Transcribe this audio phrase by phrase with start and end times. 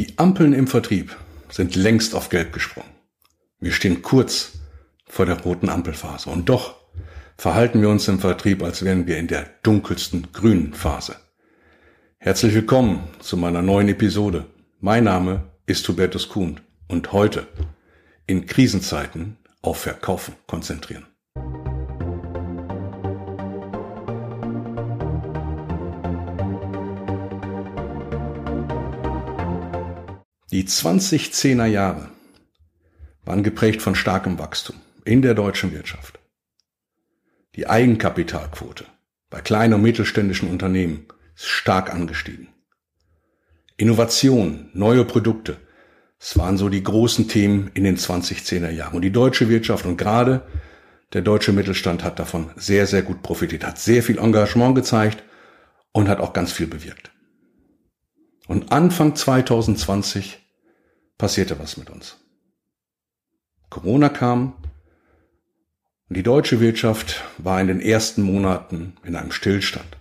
[0.00, 1.14] Die Ampeln im Vertrieb
[1.50, 2.88] sind längst auf Gelb gesprungen.
[3.58, 4.52] Wir stehen kurz
[5.04, 6.30] vor der roten Ampelphase.
[6.30, 6.76] Und doch
[7.36, 11.16] verhalten wir uns im Vertrieb, als wären wir in der dunkelsten grünen Phase.
[12.16, 14.46] Herzlich willkommen zu meiner neuen Episode.
[14.80, 17.46] Mein Name ist Hubertus Kuhn und heute
[18.26, 21.09] in Krisenzeiten auf Verkaufen konzentrieren.
[30.52, 32.08] Die 2010er Jahre
[33.24, 34.74] waren geprägt von starkem Wachstum
[35.04, 36.18] in der deutschen Wirtschaft.
[37.54, 38.84] Die Eigenkapitalquote
[39.28, 42.48] bei kleinen und mittelständischen Unternehmen ist stark angestiegen.
[43.76, 45.56] Innovation, neue Produkte,
[46.18, 48.96] es waren so die großen Themen in den 2010er Jahren.
[48.96, 50.42] Und die deutsche Wirtschaft und gerade
[51.12, 55.22] der deutsche Mittelstand hat davon sehr, sehr gut profitiert, hat sehr viel Engagement gezeigt
[55.92, 57.12] und hat auch ganz viel bewirkt.
[58.48, 60.40] Und Anfang 2020
[61.20, 62.16] passierte was mit uns.
[63.68, 64.54] Corona kam
[66.08, 69.96] und die deutsche Wirtschaft war in den ersten Monaten in einem Stillstand.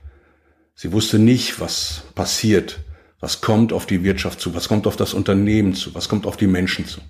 [0.74, 2.80] Sie wusste nicht, was passiert,
[3.20, 6.38] was kommt auf die Wirtschaft zu, was kommt auf das Unternehmen zu, was kommt auf
[6.38, 7.02] die Menschen zu.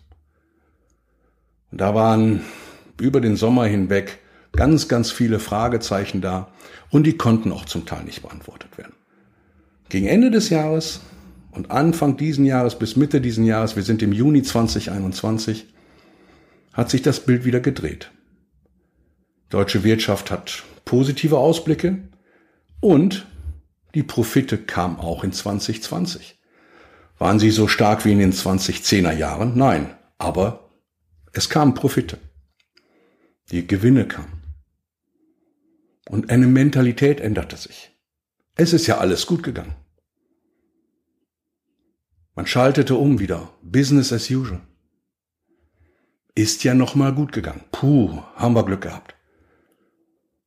[1.72, 2.42] Und da waren
[3.00, 4.20] über den Sommer hinweg
[4.52, 6.52] ganz, ganz viele Fragezeichen da
[6.90, 8.96] und die konnten auch zum Teil nicht beantwortet werden.
[9.88, 11.02] Gegen Ende des Jahres
[11.52, 15.68] und Anfang diesen Jahres bis Mitte diesen Jahres, wir sind im Juni 2021,
[16.74, 18.12] hat sich das Bild wieder gedreht.
[19.50, 22.10] Deutsche Wirtschaft hat positive Ausblicke
[22.80, 23.28] und
[23.96, 26.40] die Profite kamen auch in 2020.
[27.18, 29.58] Waren sie so stark wie in den 2010er Jahren?
[29.58, 30.70] Nein, aber
[31.34, 32.18] es kamen Profite.
[33.52, 34.44] Die Gewinne kamen.
[36.08, 37.92] Und eine Mentalität änderte sich.
[38.56, 39.76] Es ist ja alles gut gegangen.
[42.40, 43.54] Man schaltete um wieder.
[43.62, 44.62] Business as usual.
[46.36, 47.66] Ist ja noch mal gut gegangen.
[47.70, 49.14] Puh, haben wir Glück gehabt.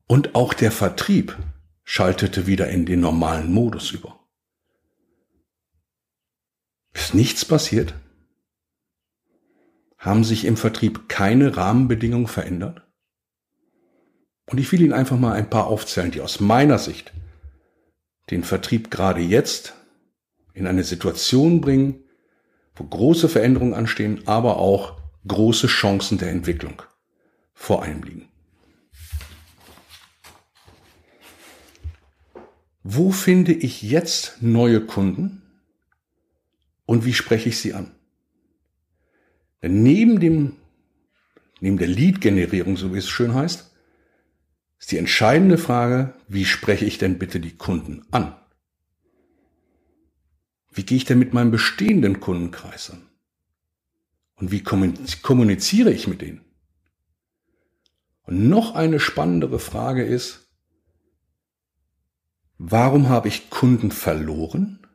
[0.07, 1.37] Und auch der Vertrieb
[1.85, 4.19] schaltete wieder in den normalen Modus über.
[6.95, 7.93] Ist nichts passiert?
[9.99, 12.87] Haben sich im Vertrieb keine Rahmenbedingungen verändert?
[14.47, 17.13] Und ich will Ihnen einfach mal ein paar aufzählen, die aus meiner Sicht
[18.31, 19.75] den Vertrieb gerade jetzt
[20.55, 22.05] in eine Situation bringen,
[22.75, 26.83] wo große Veränderungen anstehen, aber auch große Chancen der Entwicklung
[27.55, 28.29] vor einem liegen.
[32.83, 35.43] Wo finde ich jetzt neue Kunden
[36.85, 37.95] und wie spreche ich sie an?
[39.63, 40.57] Denn neben dem,
[41.61, 43.71] neben der Lead-Generierung, so wie es schön heißt,
[44.81, 48.35] ist die entscheidende Frage, wie spreche ich denn bitte die Kunden an?
[50.73, 53.03] Wie gehe ich denn mit meinem bestehenden Kundenkreis an?
[54.37, 56.41] Und wie kommuniziere ich mit denen?
[58.23, 60.49] Und noch eine spannendere Frage ist,
[62.59, 64.87] warum habe ich Kunden verloren?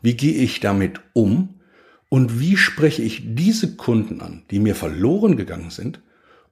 [0.00, 1.60] Wie gehe ich damit um?
[2.08, 6.00] Und wie spreche ich diese Kunden an, die mir verloren gegangen sind,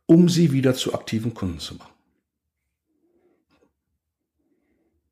[0.06, 1.94] um sie wieder zu aktiven Kunden zu machen?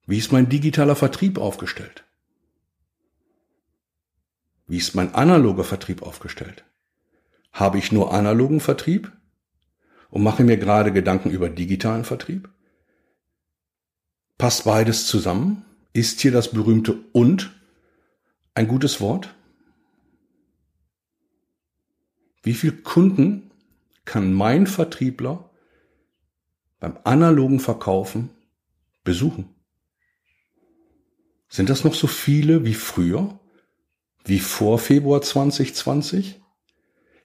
[0.06, 2.04] Wie ist mein digitaler Vertrieb aufgestellt?
[4.66, 6.64] Wie ist mein analoger Vertrieb aufgestellt?
[7.52, 9.12] Habe ich nur analogen Vertrieb
[10.10, 12.48] und mache mir gerade Gedanken über digitalen Vertrieb?
[14.38, 15.64] Passt beides zusammen?
[15.92, 17.58] Ist hier das berühmte und
[18.54, 19.34] ein gutes Wort?
[22.42, 23.50] Wie viel Kunden
[24.04, 25.50] kann mein Vertriebler
[26.80, 28.30] beim analogen Verkaufen
[29.04, 29.54] besuchen?
[31.48, 33.38] Sind das noch so viele wie früher?
[34.28, 36.40] Wie vor Februar 2020?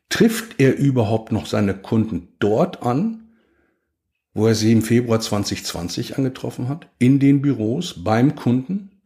[0.10, 3.30] Trifft er überhaupt noch seine Kunden dort an,
[4.34, 6.90] wo er sie im Februar 2020 angetroffen hat?
[7.00, 9.02] In den Büros, beim Kunden?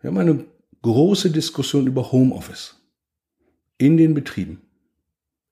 [0.00, 0.44] Wir haben eine
[0.82, 2.80] große Diskussion über Homeoffice.
[3.78, 4.62] In den Betrieben.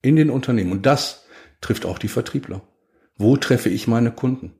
[0.02, 0.72] In den Unternehmen.
[0.72, 1.24] Und das
[1.60, 2.62] trifft auch die Vertriebler.
[3.16, 4.54] Wo treffe ich meine Kunden?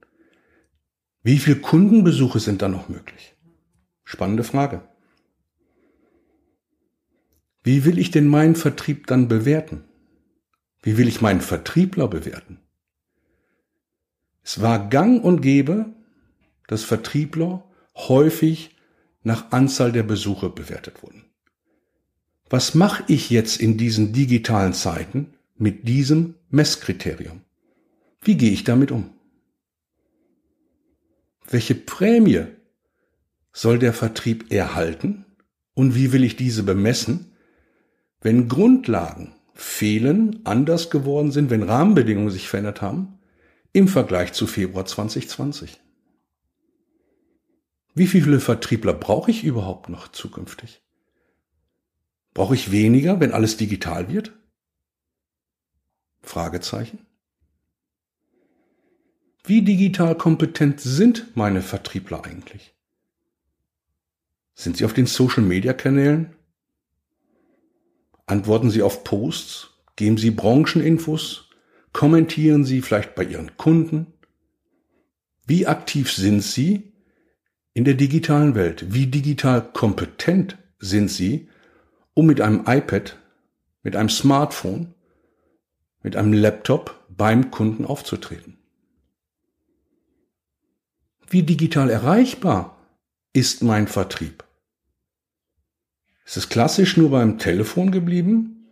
[1.23, 3.35] Wie viele Kundenbesuche sind da noch möglich?
[4.05, 4.83] Spannende Frage.
[7.65, 9.85] Wie will ich denn meinen Vertrieb dann bewerten?
[10.83, 12.61] Wie will ich meinen Vertriebler bewerten?
[14.43, 15.87] Es war gang und gäbe,
[16.69, 17.65] dass Vertriebler
[17.97, 18.77] häufig
[19.23, 21.25] nach Anzahl der Besuche bewertet wurden.
[22.51, 27.41] Was mache ich jetzt in diesen digitalen Zeiten mit diesem Messkriterium?
[28.21, 29.11] Wie gehe ich damit um?
[31.49, 32.45] Welche Prämie
[33.53, 35.25] soll der Vertrieb erhalten
[35.75, 37.34] Und wie will ich diese bemessen,
[38.25, 43.19] wenn Grundlagen fehlen, anders geworden sind, wenn Rahmenbedingungen sich verändert haben
[43.73, 45.79] im Vergleich zu Februar 2020?
[47.95, 50.83] Wie viele Vertriebler brauche ich überhaupt noch zukünftig?
[52.33, 54.33] Brauche ich weniger, wenn alles digital wird?
[56.23, 57.07] Fragezeichen.
[59.45, 62.75] Wie digital kompetent sind meine Vertriebler eigentlich?
[64.55, 66.35] Sind sie auf den Social-Media-Kanälen?
[68.27, 69.71] Antworten sie auf Posts?
[69.97, 71.51] Geben sie Brancheninfos?
[71.93, 74.15] Kommentieren sie vielleicht bei ihren Kunden?
[75.47, 76.93] Wie aktiv sind sie
[77.75, 78.93] in der digitalen Welt?
[78.93, 81.49] Wie digital kompetent sind sie,
[82.15, 83.19] um mit einem iPad,
[83.83, 84.95] mit einem Smartphone,
[86.03, 88.59] mit einem Laptop beim Kunden aufzutreten?
[91.29, 92.79] Wie digital erreichbar
[93.33, 94.44] ist mein Vertrieb?
[96.25, 98.71] Ist es klassisch nur beim Telefon geblieben?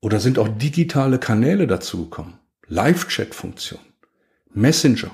[0.00, 2.34] Oder sind auch digitale Kanäle dazugekommen?
[2.66, 3.80] Live-Chat-Funktion,
[4.52, 5.10] Messenger.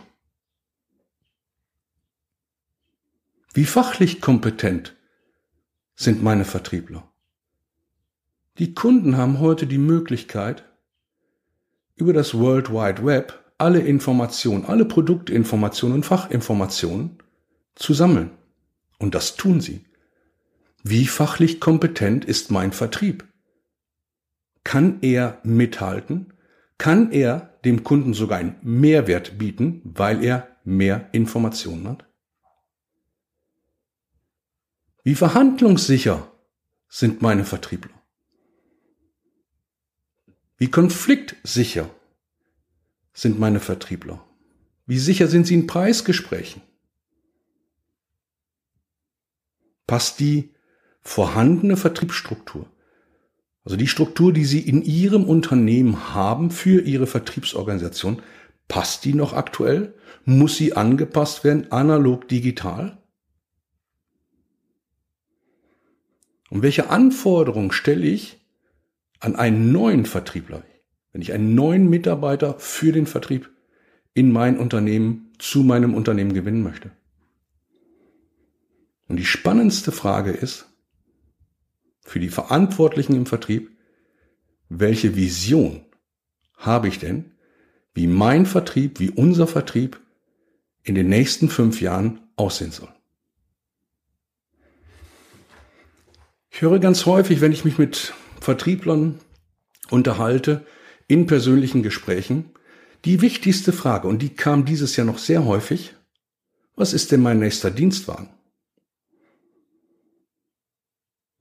[3.54, 4.96] Wie fachlich kompetent
[5.94, 7.08] sind meine Vertriebler?
[8.58, 10.64] Die Kunden haben heute die Möglichkeit,
[11.96, 17.18] über das World Wide Web alle Informationen, alle Produktinformationen und Fachinformationen
[17.76, 18.30] zu sammeln.
[18.98, 19.84] Und das tun sie.
[20.86, 23.26] Wie fachlich kompetent ist mein Vertrieb?
[24.64, 26.34] Kann er mithalten?
[26.76, 32.04] Kann er dem Kunden sogar einen Mehrwert bieten, weil er mehr Informationen hat?
[35.02, 36.30] Wie verhandlungssicher
[36.88, 38.02] sind meine Vertriebler?
[40.58, 41.88] Wie konfliktsicher
[43.14, 44.22] sind meine Vertriebler?
[44.84, 46.60] Wie sicher sind sie in Preisgesprächen?
[49.86, 50.53] Passt die
[51.04, 52.66] vorhandene Vertriebsstruktur,
[53.64, 58.20] also die Struktur, die Sie in Ihrem Unternehmen haben für Ihre Vertriebsorganisation,
[58.68, 59.94] passt die noch aktuell?
[60.26, 62.98] Muss sie angepasst werden, analog, digital?
[66.50, 68.38] Und welche Anforderungen stelle ich
[69.18, 70.62] an einen neuen Vertriebler,
[71.12, 73.50] wenn ich einen neuen Mitarbeiter für den Vertrieb
[74.12, 76.90] in mein Unternehmen, zu meinem Unternehmen gewinnen möchte?
[79.08, 80.73] Und die spannendste Frage ist,
[82.04, 83.70] für die Verantwortlichen im Vertrieb,
[84.68, 85.84] welche Vision
[86.56, 87.32] habe ich denn,
[87.94, 90.00] wie mein Vertrieb, wie unser Vertrieb
[90.82, 92.88] in den nächsten fünf Jahren aussehen soll?
[96.50, 99.18] Ich höre ganz häufig, wenn ich mich mit Vertrieblern
[99.90, 100.66] unterhalte,
[101.08, 102.50] in persönlichen Gesprächen,
[103.04, 105.94] die wichtigste Frage, und die kam dieses Jahr noch sehr häufig,
[106.76, 108.28] was ist denn mein nächster Dienstwagen?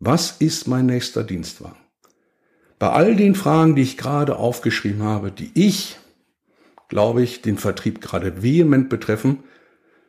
[0.06, 1.80] Was ist mein nächster Dienstwagen?
[2.78, 5.98] Bei all den Fragen, die ich gerade aufgeschrieben habe, die ich,
[6.90, 9.46] glaube ich, den Vertrieb gerade vehement betreffen,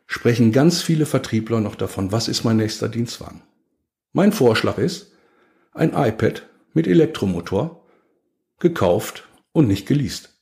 [0.05, 3.41] sprechen ganz viele Vertriebler noch davon, was ist mein nächster Dienstwagen?
[4.11, 5.13] Mein Vorschlag ist
[5.71, 7.87] ein iPad mit Elektromotor,
[8.59, 10.37] gekauft und nicht geleast.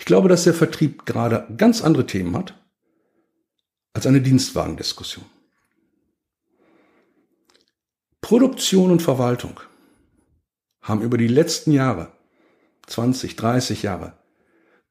[0.00, 2.60] Ich glaube, dass der Vertrieb gerade ganz andere Themen hat
[3.92, 5.35] als eine Dienstwagendiskussion.
[8.26, 9.60] Produktion und Verwaltung
[10.80, 12.10] haben über die letzten Jahre,
[12.88, 14.14] 20, 30 Jahre,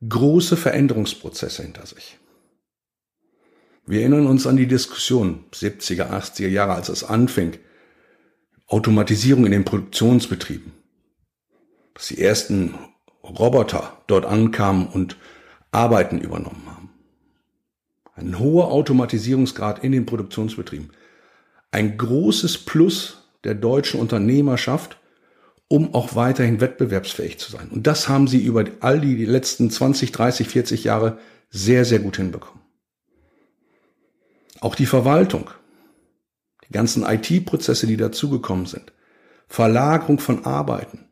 [0.07, 2.17] große Veränderungsprozesse hinter sich.
[3.85, 7.57] Wir erinnern uns an die Diskussion 70er, 80er Jahre, als es anfing,
[8.67, 10.71] Automatisierung in den Produktionsbetrieben,
[11.93, 12.75] dass die ersten
[13.21, 15.17] Roboter dort ankamen und
[15.71, 16.89] Arbeiten übernommen haben.
[18.13, 20.93] Ein hoher Automatisierungsgrad in den Produktionsbetrieben.
[21.71, 24.97] Ein großes Plus der deutschen Unternehmerschaft,
[25.67, 27.69] um auch weiterhin wettbewerbsfähig zu sein.
[27.69, 31.17] Und das haben sie über all die letzten 20, 30, 40 Jahre
[31.49, 32.61] sehr, sehr gut hinbekommen.
[34.61, 35.49] Auch die Verwaltung,
[36.67, 38.91] die ganzen IT-Prozesse, die dazugekommen sind,
[39.47, 41.05] Verlagerung von Arbeiten,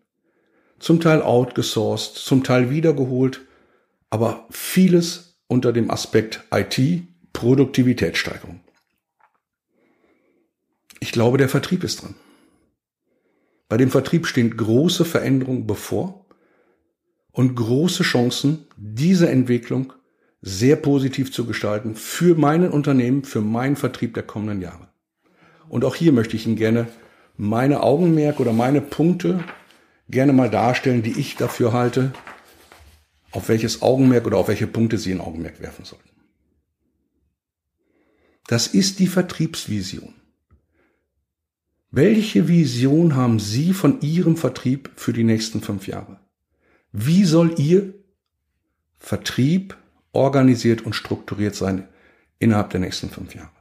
[0.79, 3.41] zum Teil outgesourced, zum Teil wiedergeholt,
[4.09, 8.61] aber vieles unter dem Aspekt IT, Produktivitätssteigerung.
[11.03, 12.15] Ich glaube, der Vertrieb ist dran.
[13.67, 16.25] Bei dem Vertrieb stehen große Veränderungen bevor
[17.33, 19.91] und große Chancen, diese Entwicklung
[20.39, 24.87] sehr positiv zu gestalten für meinen Unternehmen, für meinen Vertrieb der kommenden Jahre.
[25.67, 26.87] Und auch hier möchte ich Ihnen gerne
[27.35, 29.43] meine Augenmerk oder meine Punkte
[30.07, 32.13] gerne mal darstellen, die ich dafür halte,
[33.31, 36.11] auf welches Augenmerk oder auf welche Punkte Sie ein Augenmerk werfen sollten.
[38.47, 40.13] Das ist die Vertriebsvision.
[41.95, 46.19] Welche Vision haben Sie von Ihrem Vertrieb für die nächsten fünf Jahre?
[46.91, 47.93] Wie soll Ihr
[48.97, 49.77] Vertrieb
[50.11, 51.87] organisiert und strukturiert sein
[52.39, 53.51] innerhalb der nächsten fünf Jahre?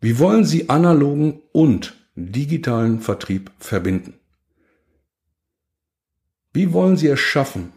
[0.00, 4.14] Wie wollen Sie analogen und digitalen Vertrieb verbinden?
[6.54, 7.74] Wie wollen Sie es schaffen,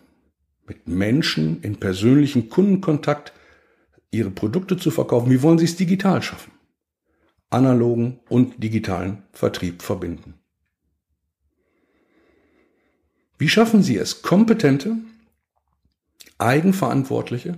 [0.66, 3.34] mit Menschen in persönlichen Kundenkontakt
[4.10, 5.30] Ihre Produkte zu verkaufen?
[5.30, 6.54] Wie wollen Sie es digital schaffen?
[7.50, 10.36] Analogen und digitalen Vertrieb verbinden.
[13.38, 14.98] Wie schaffen Sie es, kompetente,
[16.38, 17.58] eigenverantwortliche,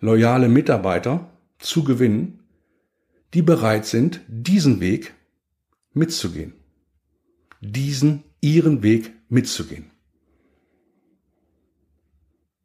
[0.00, 2.40] loyale Mitarbeiter zu gewinnen,
[3.34, 5.14] die bereit sind, diesen Weg
[5.92, 6.54] mitzugehen.
[7.60, 9.90] Diesen ihren Weg mitzugehen.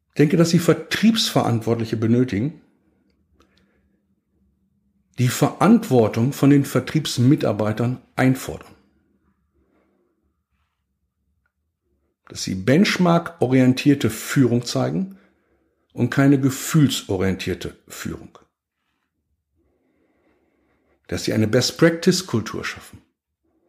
[0.08, 2.62] Ich denke, dass Sie Vertriebsverantwortliche benötigen,
[5.18, 8.72] die Verantwortung von den Vertriebsmitarbeitern einfordern.
[12.28, 15.16] Dass sie benchmark-orientierte Führung zeigen
[15.92, 18.38] und keine gefühlsorientierte Führung.
[21.06, 23.00] Dass sie eine Best-Practice-Kultur schaffen.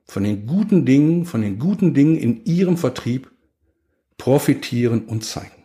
[0.05, 3.31] Von den guten Dingen, von den guten Dingen in ihrem Vertrieb
[4.17, 5.63] profitieren und zeigen.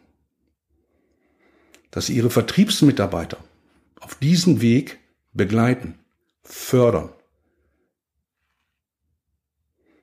[1.90, 3.38] Dass sie ihre Vertriebsmitarbeiter
[4.00, 4.98] auf diesen Weg
[5.32, 5.98] begleiten,
[6.42, 7.10] fördern,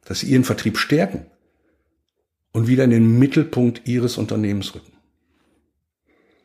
[0.05, 1.25] dass sie ihren Vertrieb stärken
[2.51, 4.93] und wieder in den Mittelpunkt ihres Unternehmens rücken.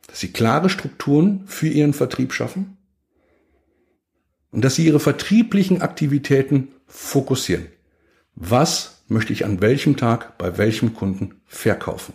[0.07, 2.77] Dass sie klare Strukturen für ihren Vertrieb schaffen
[4.51, 7.69] und dass sie ihre vertrieblichen Aktivitäten fokussieren.
[8.35, 12.15] Was möchte ich an welchem Tag bei welchem Kunden verkaufen?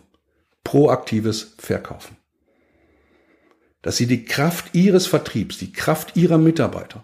[0.64, 2.19] Proaktives Verkaufen
[3.82, 7.04] dass sie die Kraft ihres Vertriebs, die Kraft ihrer Mitarbeiter,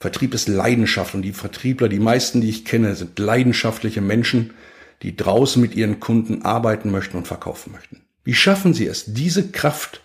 [0.00, 4.54] Vertrieb ist Leidenschaft und die Vertriebler, die meisten, die ich kenne, sind leidenschaftliche Menschen,
[5.02, 8.00] die draußen mit ihren Kunden arbeiten möchten und verkaufen möchten.
[8.24, 10.02] Wie schaffen sie es, diese Kraft,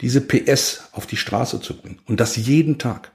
[0.00, 1.98] diese PS auf die Straße zu bringen?
[2.06, 3.10] Und das jeden Tag.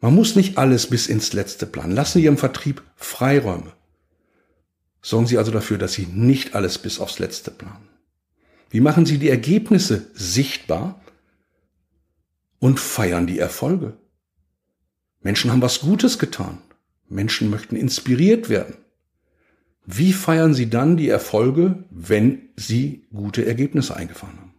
[0.00, 1.92] Man muss nicht alles bis ins Letzte planen.
[1.92, 3.72] Lassen Sie Ihrem Vertrieb Freiräume.
[5.02, 7.88] Sorgen Sie also dafür, dass Sie nicht alles bis aufs Letzte planen.
[8.70, 11.00] Wie machen Sie die Ergebnisse sichtbar
[12.58, 13.96] und feiern die Erfolge?
[15.20, 16.58] Menschen haben was Gutes getan.
[17.08, 18.76] Menschen möchten inspiriert werden.
[19.84, 24.54] Wie feiern Sie dann die Erfolge, wenn Sie gute Ergebnisse eingefahren haben?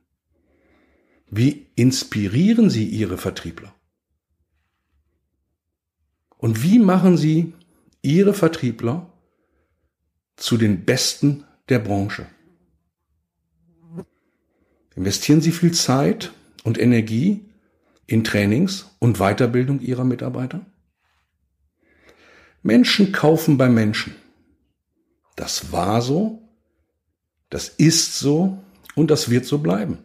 [1.29, 3.75] Wie inspirieren Sie Ihre Vertriebler?
[6.37, 7.53] Und wie machen Sie
[8.01, 9.11] Ihre Vertriebler
[10.37, 12.27] zu den Besten der Branche?
[14.97, 17.45] Investieren Sie viel Zeit und Energie
[18.07, 20.65] in Trainings und Weiterbildung Ihrer Mitarbeiter?
[22.63, 24.15] Menschen kaufen bei Menschen.
[25.35, 26.41] Das war so,
[27.51, 28.57] das ist so
[28.95, 29.99] und das wird so bleiben.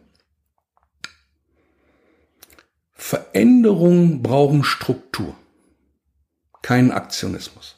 [2.91, 5.35] Veränderungen brauchen Struktur,
[6.61, 7.77] keinen Aktionismus.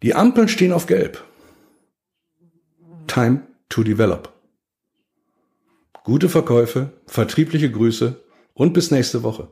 [0.00, 1.22] Die Ampeln stehen auf Gelb.
[3.06, 4.32] Time to develop.
[6.04, 8.20] Gute Verkäufe, vertriebliche Grüße
[8.54, 9.48] und bis nächste Woche.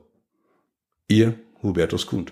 [1.07, 2.27] Ihr Hubertus Kuhn.